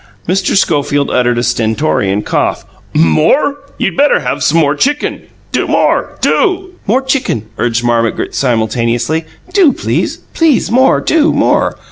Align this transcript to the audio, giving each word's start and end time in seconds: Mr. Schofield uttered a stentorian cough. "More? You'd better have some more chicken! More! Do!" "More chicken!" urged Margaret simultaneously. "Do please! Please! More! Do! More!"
Mr. 0.27 0.57
Schofield 0.57 1.11
uttered 1.11 1.37
a 1.37 1.43
stentorian 1.43 2.23
cough. 2.23 2.65
"More? 2.91 3.57
You'd 3.77 3.95
better 3.95 4.19
have 4.21 4.41
some 4.41 4.57
more 4.57 4.73
chicken! 4.73 5.27
More! 5.55 6.17
Do!" 6.21 6.71
"More 6.87 7.03
chicken!" 7.03 7.45
urged 7.59 7.83
Margaret 7.83 8.33
simultaneously. 8.33 9.25
"Do 9.53 9.71
please! 9.73 10.17
Please! 10.33 10.71
More! 10.71 11.01
Do! 11.01 11.31
More!" 11.31 11.75